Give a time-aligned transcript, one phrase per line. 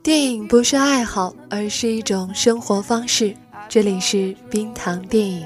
[0.00, 3.34] 电影不是爱好，而是一种生活方式。
[3.68, 5.44] 这里是冰糖电影。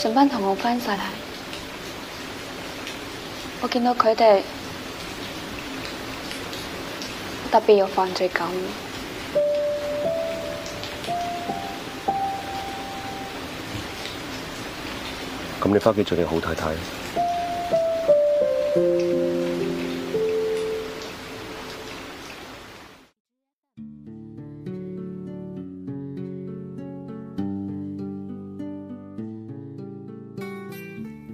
[0.00, 1.00] 成班同学翻晒嚟，
[3.62, 4.42] 我见到佢哋
[7.50, 8.48] 特别有犯罪感。
[15.60, 16.70] 咁你翻屋企做你好太太。《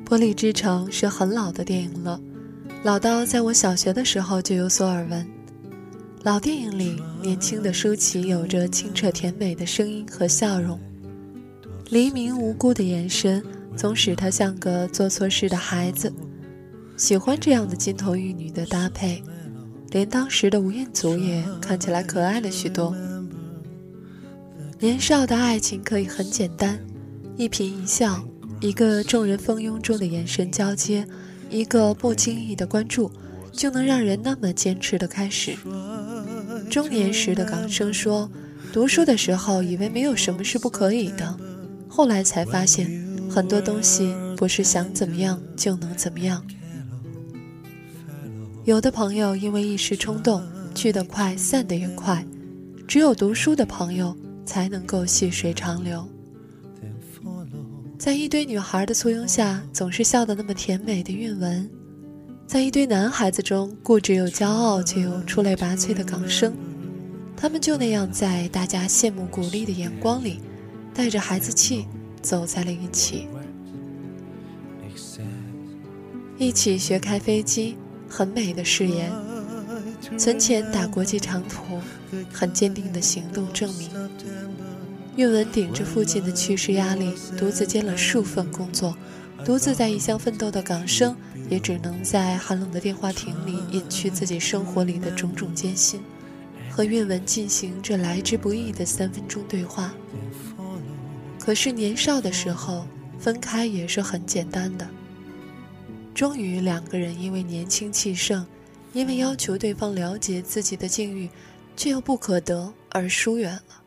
[0.09, 2.19] 玻璃之城》是很老的电影了，
[2.83, 5.36] 老到在我小学的时候就有所耳闻。
[6.27, 10.77] 老电影里，年轻的舒淇有着清澈甜美的声音和笑容，
[11.91, 13.41] 黎明无辜的眼神
[13.77, 16.13] 总使她像个做错事的孩子。
[16.97, 19.23] 喜欢这样的金童玉女的搭配，
[19.93, 22.93] 连当时的吴彦祖也看起来可爱了许多。
[24.80, 26.77] 年少的爱情可以很简单，
[27.37, 28.21] 一颦一笑。
[28.60, 31.07] 一个众人蜂拥中的眼神交接，
[31.51, 33.13] 一个不经意的关注，
[33.52, 35.57] 就能让人那么坚持的开始。
[36.71, 38.31] 中年时的港生说
[38.73, 41.37] ：“读书的时候以为没有什么是不可以的，
[41.89, 42.91] 后来才发现，
[43.31, 46.45] 很多东西不是想怎么样就能怎么样。
[48.65, 50.43] 有的朋友因为一时冲动，
[50.75, 52.25] 去得快，散得也快；
[52.87, 56.07] 只有读书的朋友才能够细水长流。”
[57.99, 61.67] 在一堆女孩的簇拥下，总是笑得那么甜美的韵文；
[62.47, 66.55] 在一堆男孩子中，固执又骄傲却又出类拔萃的港生，
[67.37, 70.41] 他们就那样在大家羡慕鼓励的眼光里，
[70.94, 71.87] 带着孩子气
[72.22, 73.26] 走在了一起。
[76.38, 77.76] 一起学开飞机，
[78.09, 79.10] 很美的誓言；
[80.16, 81.81] 存钱打国际长途，
[82.32, 83.91] 很坚定的行动证明。
[85.16, 88.97] 韵文顶着父亲的去世压力，独自兼了数份工作，
[89.44, 91.16] 独自在异乡奋斗的港生，
[91.48, 96.00] 也只能在寒冷的电话亭里隐去自己生活里的种种艰辛，
[96.70, 99.94] 和韵文进行这来之不易的三分钟对话。
[101.38, 102.86] 可是年少的时候，
[103.18, 104.88] 分开也是很简单的。
[106.14, 108.44] 终于，两个人因为年轻气盛，
[108.92, 111.28] 因为要求对方了解自己的境遇，
[111.76, 113.82] 却又不可得而疏远了。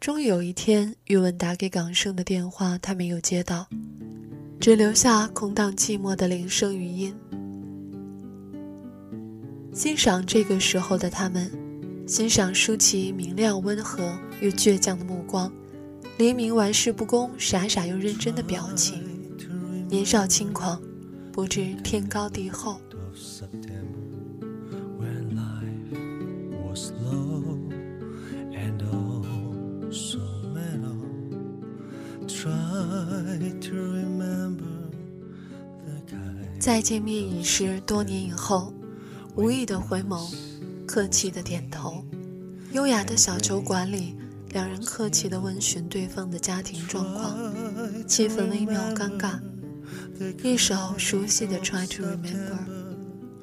[0.00, 3.66] 终于有一天，韵文打给港生的电话，他没有接到，
[4.60, 7.14] 只留下空荡寂寞的铃声语音。
[9.72, 11.48] 欣赏这个时候的他们，
[12.06, 15.50] 欣赏舒淇明亮温和又倔强的目光，
[16.16, 19.00] 黎明玩世不恭、傻傻又认真的表情，
[19.88, 20.80] 年少轻狂，
[21.32, 22.80] 不知天高地厚。
[36.58, 38.72] 再见面已是多年以后，
[39.36, 40.34] 无意的回眸，
[40.86, 42.04] 客气的点头。
[42.72, 44.14] 优雅的小酒馆里，
[44.50, 47.36] 两人客气的问询对方的家庭状况，
[48.06, 49.38] 气氛微妙尴尬。
[50.42, 52.52] 一首熟悉的《Try to Remember》，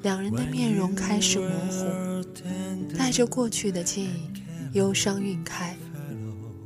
[0.02, 1.84] 两人的面容开始模糊，
[2.96, 5.76] 带着过去的记忆，忧伤晕开，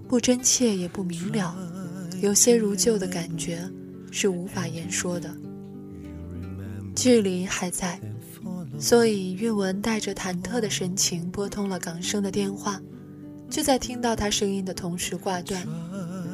[0.09, 1.57] 不真切也不明了。
[2.21, 3.63] 有些如旧的感觉，
[4.11, 5.35] 是无法言说的。
[6.95, 7.99] 距离还在，
[8.79, 12.79] 所以韵文带着忐忑的神情拨通了港生的电话，
[13.49, 15.67] 就在听到他声音的同时挂断。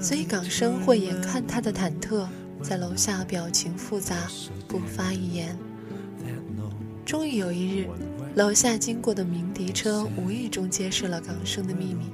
[0.02, 2.26] 所以港生会眼看他的忐忑，
[2.62, 4.16] 在楼下表情复杂，
[4.66, 5.56] 不发一言。
[7.04, 7.86] 终于有一日，
[8.34, 12.06] 楼下经过的鸣笛车无意中揭示了港生的秘密。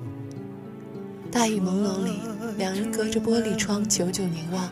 [1.30, 2.18] 大雨朦胧里，
[2.56, 4.70] 两人隔着玻璃窗久久凝望，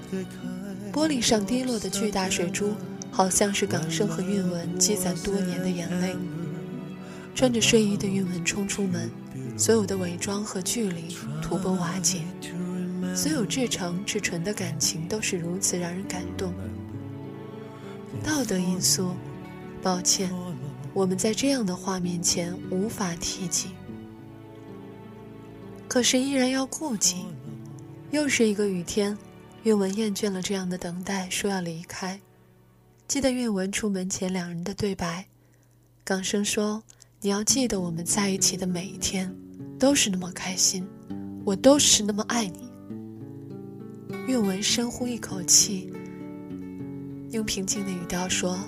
[0.93, 2.75] 玻璃上滴落的巨大水珠，
[3.11, 6.15] 好像是港生和韵文积攒多年的眼泪。
[7.35, 9.11] 穿着睡衣的韵文冲出门，
[9.57, 12.23] 所有的伪装和距离土崩瓦解，
[13.15, 16.53] 所有至诚至纯的感情都是如此让人感动。
[18.23, 19.13] 道德因素，
[19.83, 20.31] 抱歉，
[20.93, 23.69] 我们在这样的画面前无法提及。
[25.89, 27.25] 可是依然要顾及。
[28.11, 29.17] 又是一个雨天，
[29.63, 32.21] 韵文厌倦了这样的等待，说要离开。
[33.07, 35.27] 记得韵文出门前两人的对白，
[36.03, 36.83] 港生说
[37.23, 39.33] ：“你要记得我们在一起的每一天，
[39.79, 40.85] 都是那么开心，
[41.45, 42.69] 我都是那么爱你。”
[44.27, 45.93] 韵文深呼一口气，
[47.31, 48.59] 用平静的语调说：“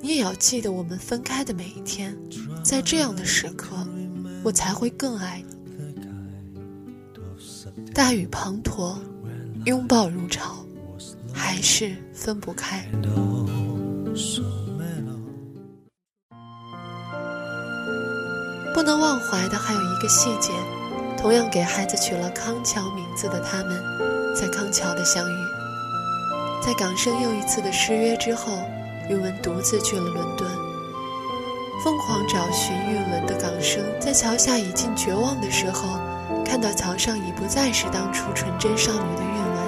[0.00, 2.16] 你也要记得我们分开的每一天，
[2.64, 3.86] 在这样的时刻，
[4.42, 5.45] 我才会更爱你。”
[7.96, 8.98] 大雨滂沱，
[9.64, 10.54] 拥抱如潮，
[11.32, 12.86] 还是分不开。
[18.74, 20.52] 不能忘怀的还有一个细节，
[21.16, 23.80] 同样给孩子取了康桥名字的他们，
[24.34, 25.36] 在康桥的相遇。
[26.62, 28.58] 在港生又一次的失约之后，
[29.08, 30.46] 韵文独自去了伦敦。
[31.82, 35.98] 疯狂找寻韵文的港生，在桥下已近绝望的时候。
[36.48, 39.58] 看到桥上已不再是当初纯真少女的韵文，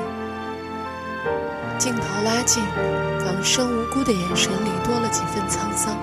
[1.79, 2.63] 镜头拉近，
[3.25, 5.97] 港生无辜的眼神里多了几分沧桑。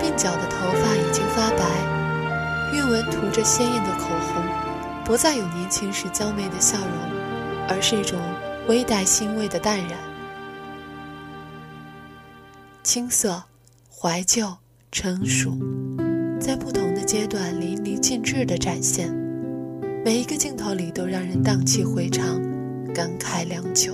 [0.00, 1.64] 鬓角的头发已经发白，
[2.74, 4.42] 韵文涂着鲜艳的口红，
[5.04, 6.88] 不再有年轻时娇媚的笑容，
[7.68, 8.18] 而是一种
[8.68, 9.98] 微带欣慰的淡然。
[12.82, 13.42] 青涩、
[13.90, 14.56] 怀旧、
[14.90, 15.56] 成熟，
[16.40, 19.25] 在不同的阶段淋漓尽致地展现。
[20.06, 22.40] 每一个镜头里都让人荡气回肠，
[22.94, 23.92] 感慨良久。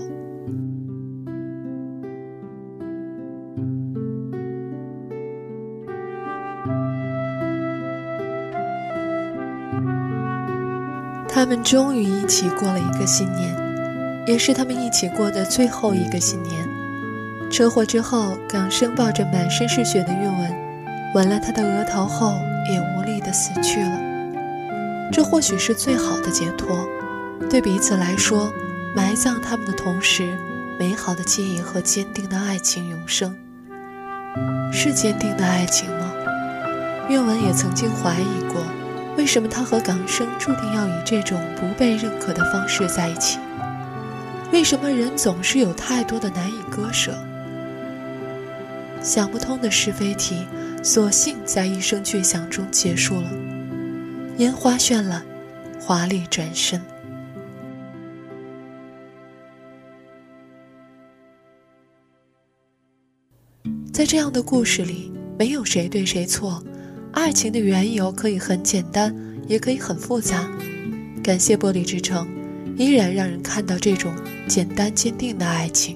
[11.26, 13.56] 他们终于一起过了一个新年，
[14.26, 16.68] 也是他们一起过的最后一个新年。
[17.50, 20.54] 车祸之后，港生抱着满身是血的韵文，
[21.14, 22.34] 吻了他的额头后，
[22.70, 24.11] 也无力的死去了。
[25.12, 26.88] 这或许是最好的解脱，
[27.50, 28.50] 对彼此来说，
[28.96, 30.36] 埋葬他们的同时，
[30.78, 33.36] 美好的记忆和坚定的爱情永生。
[34.72, 36.10] 是坚定的爱情吗？
[37.10, 38.64] 韵文也曾经怀疑过，
[39.18, 43.38] 为什么他和港生注定要以这种不被认可的方式在一起？
[44.50, 47.12] 为什么人总是有太多的难以割舍？
[49.02, 50.46] 想不通的是非题，
[50.82, 53.30] 索性在一声巨响中结束了。
[54.38, 55.22] 烟花绚烂，
[55.78, 56.80] 华丽转身。
[63.92, 66.64] 在这样的故事里，没有谁对谁错，
[67.12, 69.14] 爱情的缘由可以很简单，
[69.46, 70.50] 也可以很复杂。
[71.22, 72.26] 感谢玻璃之城，
[72.78, 74.14] 依然让人看到这种
[74.48, 75.94] 简单坚定的爱情，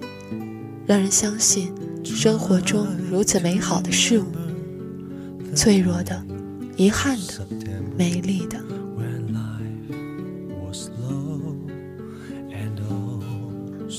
[0.86, 1.72] 让人相信
[2.04, 4.26] 生活中如此美好的事物。
[5.54, 6.22] 脆弱的，
[6.76, 7.65] 遗憾的。
[7.96, 8.58] 美丽的。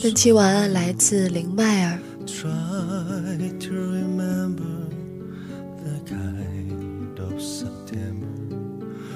[0.03, 1.99] 本期晚安来自林麦尔。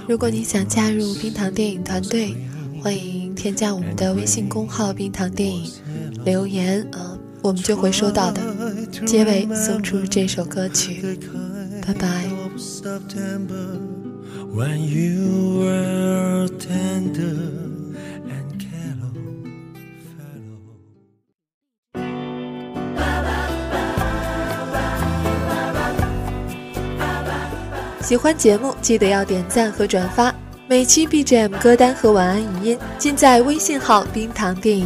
[0.08, 2.36] 如果你想加入冰糖电影团队，
[2.82, 5.72] 欢迎添加我们的微信公号“冰糖电影”，
[6.26, 8.42] 留言啊，我们就会收到的。
[9.06, 11.18] 结尾送出这首歌曲，
[11.86, 12.28] 拜拜。
[14.54, 17.40] When you were tender
[18.28, 19.16] and callow
[20.12, 20.60] fellow
[28.02, 30.36] 喜欢节目记得要点赞和转发
[30.68, 34.86] 每期 bgm 歌单和晚安语音尽在微信号冰糖电影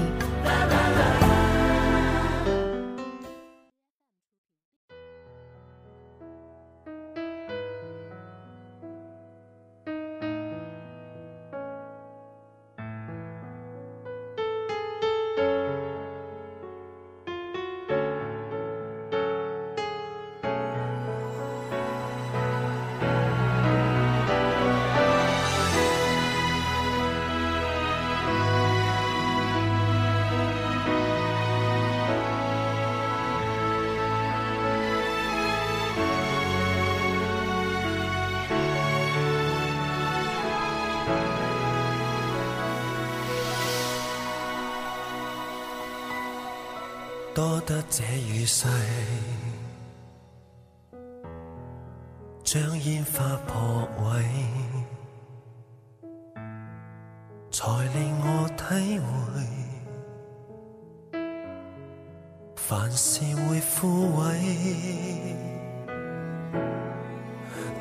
[47.35, 48.65] 多得这雨势，
[52.45, 54.23] 将烟花破毁，
[57.51, 59.05] 才令我体会，
[62.55, 64.21] 凡事会枯萎。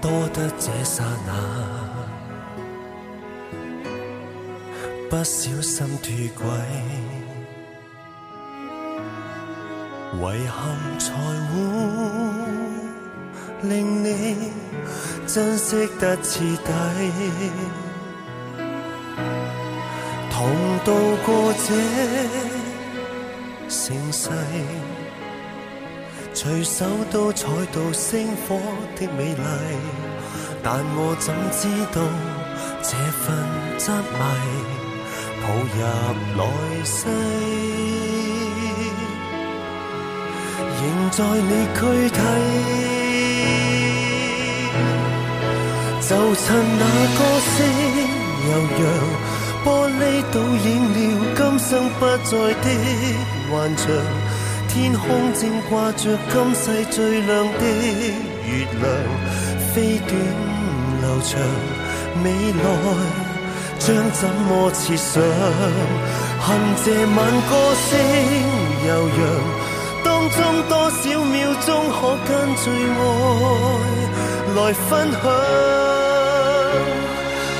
[0.00, 1.32] 多得这刹那，
[5.08, 6.10] 不小心脱
[6.42, 6.50] 轨。
[10.16, 10.62] 遗憾
[10.98, 11.12] 才
[11.50, 11.52] 会
[13.62, 14.52] 令你
[15.26, 16.70] 珍惜得彻底，
[20.30, 20.48] 同
[20.84, 20.92] 渡
[21.24, 21.68] 过这
[23.68, 24.30] 盛世，
[26.32, 28.56] 随手都采到星火
[28.96, 29.44] 的美丽，
[30.62, 32.00] 但我怎知道
[32.82, 33.34] 这份
[33.78, 34.18] 执迷
[35.42, 35.44] 抱
[35.74, 35.78] 入
[36.38, 36.42] 来
[36.84, 38.03] 世。
[40.84, 42.18] 仍在你躯体，
[46.02, 46.44] 就趁
[46.78, 46.82] 那
[47.16, 47.56] 歌声
[48.50, 48.84] 悠扬，
[49.64, 50.00] 玻璃
[50.30, 50.96] 倒映了
[51.34, 52.66] 今生不再的
[53.50, 53.82] 幻象。
[54.68, 57.64] 天空正挂着今世最亮的
[58.46, 58.50] 月
[58.82, 58.84] 亮，
[59.72, 59.74] 飞
[60.06, 60.10] 短
[61.00, 61.32] 流长，
[62.22, 62.62] 未来
[63.78, 65.22] 将怎么设想？
[66.40, 66.46] 恨
[66.84, 67.50] 这晚歌
[67.88, 67.90] 声
[68.86, 69.63] 悠扬。
[70.24, 70.40] 当中
[70.70, 73.02] 多少秒钟可跟最爱
[74.56, 75.20] 来分享？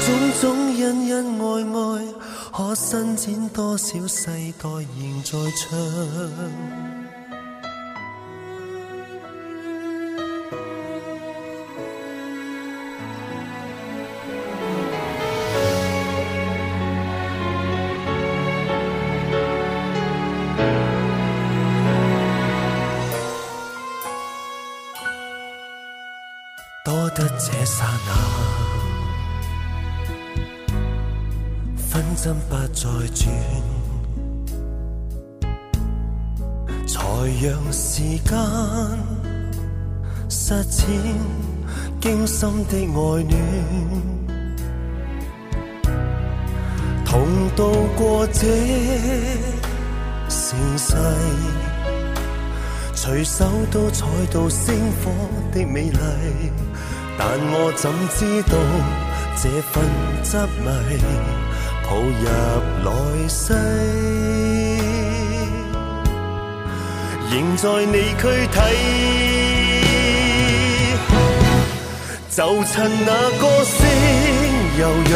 [0.01, 0.07] 种
[0.41, 0.43] 种
[0.79, 1.45] 恩恩爱
[1.75, 2.09] 爱，
[2.51, 4.65] 可伸展多少世代
[4.99, 5.77] 仍在唱。
[27.17, 27.23] 这
[27.65, 28.13] 刹那，
[31.77, 32.83] 分针不再
[33.15, 33.23] 转，
[36.89, 36.99] 才
[37.41, 38.37] 让时间
[40.29, 40.89] 实践
[42.01, 43.33] 惊心的爱恋，
[47.05, 47.15] 同
[47.55, 48.41] 渡过这
[50.29, 50.97] 盛世，
[52.93, 55.13] 随手都采到星火
[55.53, 55.99] 的美丽。
[57.17, 58.53] 但我怎知道
[59.37, 59.75] 这份
[60.23, 60.67] 执迷
[61.85, 62.25] 抱入
[62.85, 62.89] 来
[63.29, 63.43] 世，
[67.31, 68.57] 仍在你躯体。
[72.31, 72.75] 就趁
[73.07, 73.79] 那歌声
[74.81, 75.15] 悠扬，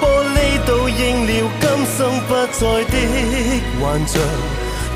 [0.00, 0.02] 玻
[0.34, 1.64] 璃倒映了今
[1.96, 1.98] 生
[2.28, 2.94] 不再的
[3.80, 4.14] 幻象。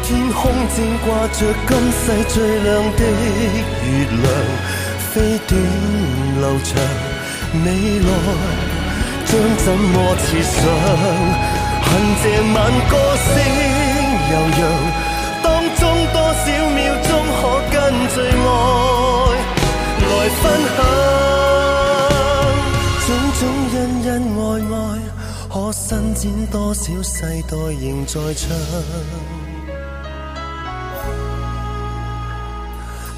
[0.05, 0.41] 天空
[0.77, 3.01] 正挂着今世最亮的
[3.83, 3.91] 月
[4.23, 4.25] 亮。
[5.15, 5.61] 飞短
[6.41, 6.73] 流长，
[7.65, 7.67] 未
[8.01, 8.09] 来
[9.27, 10.55] 将怎么设想？
[11.85, 11.91] 恨
[12.23, 12.57] 这晚
[12.89, 13.31] 歌声
[14.31, 14.61] 悠扬，
[15.43, 15.81] 当中
[16.15, 17.41] 多少秒钟可
[17.71, 17.77] 跟
[18.09, 18.41] 最爱
[20.09, 20.43] 来分
[20.77, 20.81] 享？
[23.05, 23.41] 种种
[23.75, 23.77] 恩
[24.07, 24.41] 恩爱
[24.73, 24.81] 爱，
[25.53, 27.53] 可伸展多少世代
[27.83, 28.49] 仍在唱？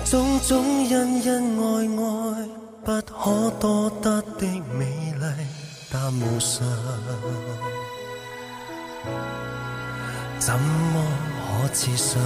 [0.04, 2.49] 种种恩恩爱爱，
[2.84, 4.46] 不可多得的
[4.78, 5.25] 美丽，
[5.90, 6.66] 但无常，
[10.38, 11.02] 怎么
[11.40, 12.20] 可设想？